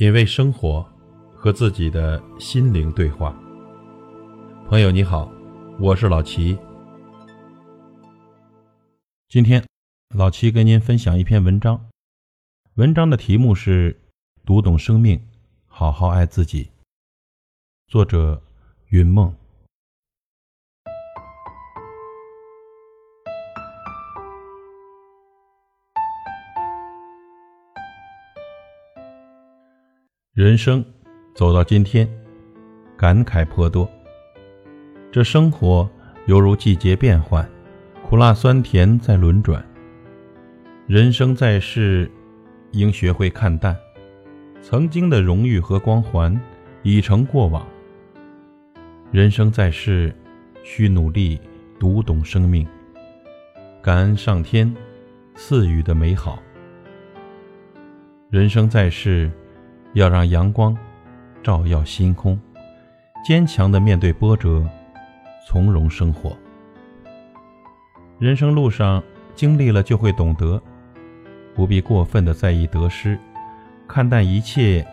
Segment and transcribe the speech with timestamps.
[0.00, 0.82] 品味生活，
[1.36, 3.38] 和自己的心灵对话。
[4.66, 5.30] 朋友你好，
[5.78, 6.58] 我是老齐。
[9.28, 9.62] 今天，
[10.14, 11.90] 老齐跟您分享一篇文章，
[12.76, 13.92] 文章的题目是
[14.46, 15.20] 《读懂生命，
[15.66, 16.64] 好好爱自己》，
[17.86, 18.42] 作者
[18.88, 19.39] 云梦。
[30.50, 30.84] 人生
[31.32, 32.08] 走到今天，
[32.96, 33.88] 感慨颇多。
[35.12, 35.88] 这生活
[36.26, 37.48] 犹如季节变换，
[38.02, 39.64] 苦辣酸甜在轮转。
[40.88, 42.10] 人生在世，
[42.72, 43.76] 应学会看淡，
[44.60, 46.36] 曾经的荣誉和光环
[46.82, 47.64] 已成过往。
[49.12, 50.12] 人生在世，
[50.64, 51.38] 需努力
[51.78, 52.66] 读懂生命，
[53.80, 54.74] 感恩上天
[55.36, 56.42] 赐予的美好。
[58.30, 59.30] 人生在世。
[59.92, 60.76] 要让阳光
[61.42, 62.38] 照耀星空，
[63.24, 64.64] 坚强的面对波折，
[65.46, 66.36] 从容生活。
[68.18, 69.02] 人生路上
[69.34, 70.62] 经历了就会懂得，
[71.54, 73.18] 不必过分的在意得失，
[73.88, 74.86] 看淡一切，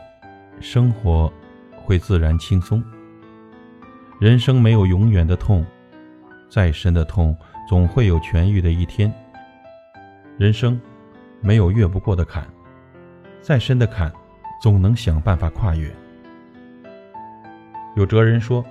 [0.59, 1.31] 生活
[1.75, 2.83] 会自然轻松。
[4.19, 5.63] 人生没有永远的痛，
[6.49, 7.37] 再深的痛
[7.69, 9.13] 总会有痊愈的一天。
[10.37, 10.79] 人生
[11.41, 12.47] 没有越不过的坎，
[13.41, 14.11] 再深的坎。
[14.61, 15.93] 总能想办法跨越。
[17.95, 18.63] 有哲人说：“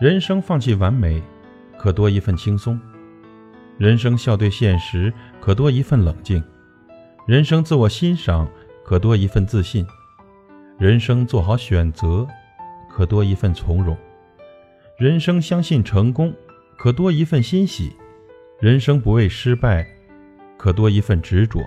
[0.00, 1.22] 人生放弃完美，
[1.78, 2.76] 可多一份轻松；
[3.78, 6.42] 人生笑对现实，可多一份冷静；
[7.26, 8.48] 人生自我欣赏，
[8.84, 9.84] 可多一份自信；
[10.78, 12.26] 人生做好选择，
[12.90, 13.96] 可多一份从容；
[14.98, 16.34] 人生相信成功，
[16.76, 17.90] 可多一份欣喜；
[18.58, 19.86] 人生不畏失败，
[20.56, 21.60] 可多一份执着。”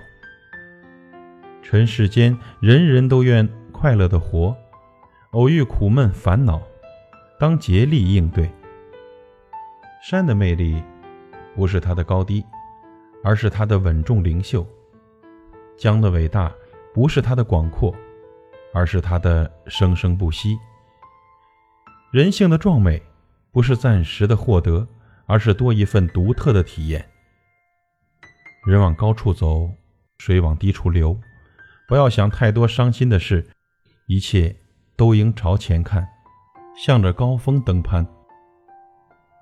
[1.70, 4.56] 尘世间，人人都愿快乐的活，
[5.30, 6.60] 偶遇苦闷烦恼，
[7.38, 8.50] 当竭力应对。
[10.02, 10.82] 山的魅力，
[11.54, 12.44] 不是它的高低，
[13.22, 14.66] 而是它的稳重灵秀；
[15.78, 16.52] 江的伟大，
[16.92, 17.94] 不是它的广阔，
[18.74, 20.58] 而是它的生生不息。
[22.10, 23.00] 人性的壮美，
[23.52, 24.84] 不是暂时的获得，
[25.24, 27.08] 而是多一份独特的体验。
[28.66, 29.70] 人往高处走，
[30.18, 31.16] 水往低处流。
[31.90, 33.44] 不要想太多伤心的事，
[34.06, 34.54] 一切
[34.94, 36.06] 都应朝前看，
[36.76, 38.06] 向着高峰登攀。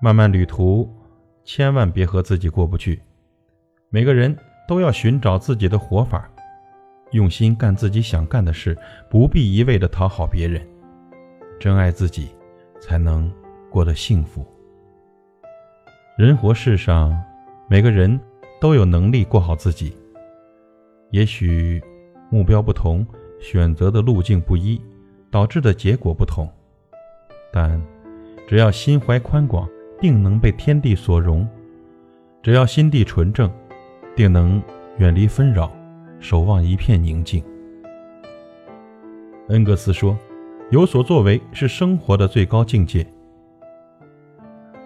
[0.01, 0.91] 漫漫旅途，
[1.43, 2.99] 千万别和自己过不去。
[3.91, 4.35] 每个人
[4.67, 6.27] 都要寻找自己的活法，
[7.11, 8.75] 用心干自己想干的事，
[9.11, 10.67] 不必一味的讨好别人。
[11.59, 12.29] 真爱自己，
[12.81, 13.31] 才能
[13.69, 14.43] 过得幸福。
[16.17, 17.15] 人活世上，
[17.69, 18.19] 每个人
[18.59, 19.95] 都有能力过好自己。
[21.11, 21.79] 也许。
[22.29, 23.05] 目标不同，
[23.39, 24.79] 选择的路径不一，
[25.31, 26.47] 导致的结果不同。
[27.51, 27.81] 但
[28.47, 29.67] 只要心怀宽广，
[29.99, 31.45] 定能被天地所容；
[32.43, 33.51] 只要心地纯正，
[34.15, 34.61] 定能
[34.97, 35.71] 远离纷扰，
[36.19, 37.43] 守望一片宁静。
[39.47, 40.15] 恩格斯说
[40.69, 43.05] ：“有所作为是生活的最高境界。”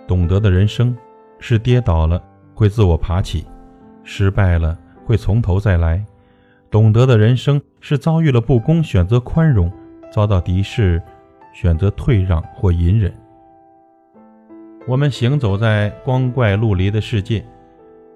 [0.08, 0.96] 懂得的人生
[1.40, 3.46] 是跌倒了会自我爬起，
[4.04, 6.06] 失败了会从头再来。
[6.74, 9.70] 懂得的人生是遭遇了不公，选择宽容；
[10.12, 11.00] 遭到敌视，
[11.54, 13.14] 选择退让或隐忍。
[14.88, 17.46] 我们行走在光怪陆离的世界，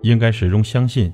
[0.01, 1.13] 应该始终相信，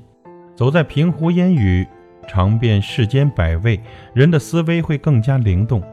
[0.55, 1.85] 走在平湖烟雨，
[2.29, 3.77] 尝遍世间百味，
[4.13, 5.83] 人的思维会更加灵动。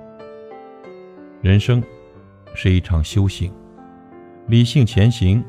[1.43, 1.83] 人生
[2.55, 3.53] 是一场修行，
[4.47, 5.45] 理性前行，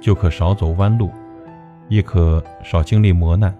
[0.00, 1.10] 就可少走弯路，
[1.90, 3.54] 亦可少经历磨难。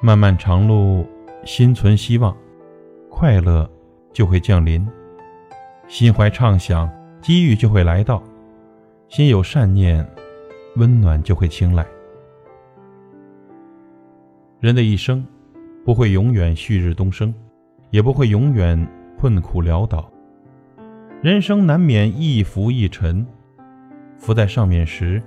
[0.00, 1.04] 漫漫长路，
[1.44, 2.36] 心存希望，
[3.10, 3.68] 快乐
[4.12, 4.86] 就会降临；
[5.88, 6.88] 心怀畅想，
[7.20, 8.22] 机遇就会来到；
[9.08, 10.08] 心有善念，
[10.76, 11.84] 温暖就会青睐。
[14.60, 15.26] 人的一生，
[15.84, 17.34] 不会永远旭日东升，
[17.90, 18.86] 也不会永远
[19.18, 20.08] 困苦潦倒。
[21.20, 23.26] 人生难免一浮一沉，
[24.16, 25.20] 浮在上面时，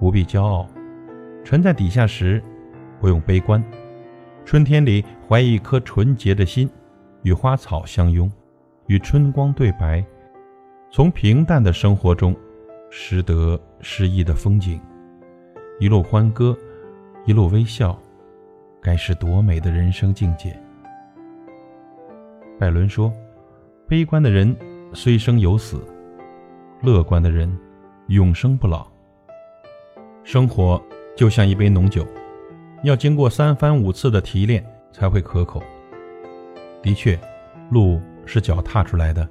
[0.00, 0.66] 不必骄傲；
[1.44, 2.42] 沉在底下时，
[3.00, 3.62] 不用悲观。
[4.48, 6.66] 春天里，怀一颗纯洁的心，
[7.20, 8.32] 与花草相拥，
[8.86, 10.02] 与春光对白，
[10.90, 12.34] 从平淡的生活中
[12.88, 14.80] 拾得诗意的风景，
[15.78, 16.56] 一路欢歌，
[17.26, 18.00] 一路微笑，
[18.80, 20.58] 该是多美的人生境界。
[22.58, 23.12] 拜伦说
[23.86, 24.56] ：“悲观的人
[24.94, 25.84] 虽生有死，
[26.80, 27.54] 乐观的人
[28.06, 28.86] 永生不老。”
[30.24, 30.82] 生活
[31.14, 32.02] 就像一杯浓酒。
[32.82, 35.62] 要经过三番五次的提炼才会可口。
[36.82, 37.18] 的确，
[37.70, 39.28] 路是脚踏出来的，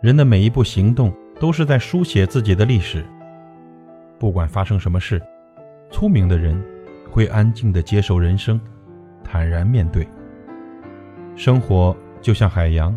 [0.00, 3.04] 人的每一步行动都是在书写自己的历史。
[4.18, 5.20] 不管发生什么事，
[5.90, 6.62] 聪明的人
[7.10, 8.60] 会安静地接受人生，
[9.24, 10.06] 坦然面对。
[11.34, 12.96] 生活就像海洋，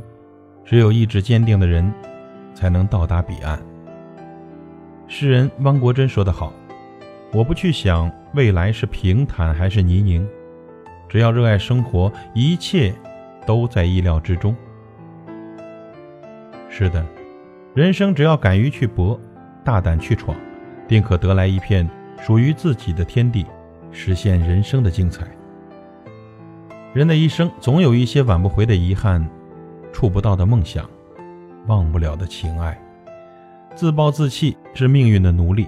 [0.64, 1.92] 只有意志坚定的人，
[2.54, 3.60] 才能到达彼岸。
[5.08, 6.52] 诗人汪国真说得好
[7.32, 10.26] ：“我不去想未来是平坦还是泥泞，
[11.10, 12.94] 只要热爱生活，一切
[13.46, 14.56] 都在意料之中。”
[16.70, 17.06] 是的，
[17.74, 19.20] 人生只要敢于去搏，
[19.64, 20.36] 大胆去闯，
[20.88, 21.90] 定可得来一片
[22.22, 23.46] 属于自己的天地，
[23.92, 25.26] 实现人生的精彩。
[26.94, 29.26] 人的一生总有一些挽不回的遗憾，
[29.92, 30.90] 触不到的梦想，
[31.68, 32.78] 忘不了的情爱。
[33.74, 35.68] 自暴自弃是命运的奴隶，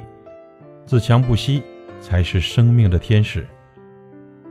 [0.87, 1.61] 自强不息
[1.99, 3.45] 才是生命的天使。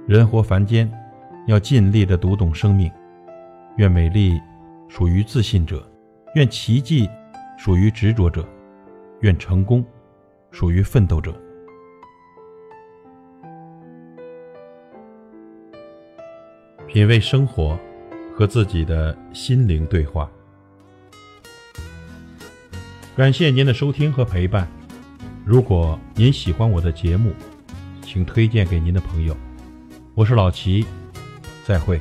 [0.06, 0.92] 人活凡间，
[1.46, 2.92] 要尽力的读懂生命。
[3.78, 4.38] 愿美丽
[4.86, 5.90] 属于自信者。
[6.34, 7.08] 愿奇迹
[7.56, 8.46] 属于执着者，
[9.20, 9.82] 愿成功
[10.50, 11.34] 属于奋斗者。
[16.86, 17.78] 品味生活，
[18.34, 20.30] 和自己的心灵对话。
[23.16, 24.68] 感谢您的收听和陪伴。
[25.46, 27.32] 如果您喜欢我的节目，
[28.02, 29.36] 请推荐给您的朋友。
[30.12, 30.84] 我是老齐，
[31.64, 32.00] 再会。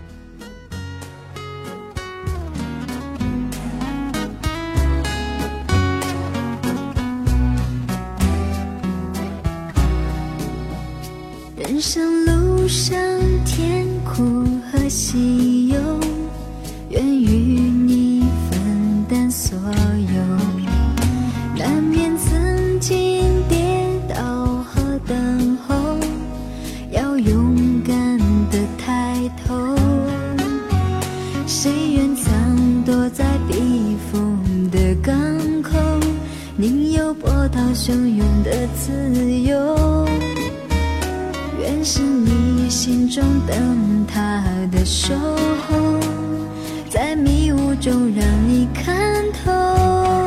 [11.55, 12.97] 人生路上，
[37.45, 40.07] 波涛汹涌的自由。
[41.59, 45.99] 愿是你心中灯塔的守候，
[46.89, 50.24] 在迷雾中让你看透。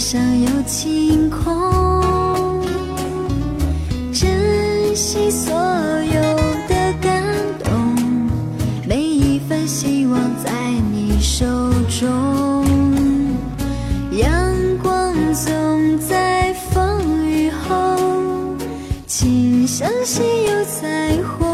[0.00, 2.62] 上有晴空，
[4.10, 6.22] 珍惜所有
[6.66, 7.22] 的感
[7.62, 7.70] 动，
[8.88, 10.50] 每一份希望在
[10.90, 11.44] 你手
[12.00, 12.64] 中。
[14.12, 14.26] 阳
[14.82, 17.94] 光总在风雨后，
[19.06, 21.49] 请相信有彩虹。